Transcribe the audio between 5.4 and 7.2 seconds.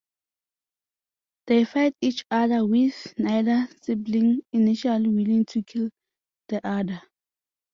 to kill the other.